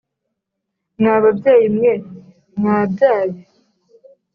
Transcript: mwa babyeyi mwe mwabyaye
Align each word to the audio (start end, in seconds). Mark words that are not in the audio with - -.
mwa 0.99 1.15
babyeyi 1.23 1.67
mwe 1.75 1.91
mwabyaye 2.59 3.39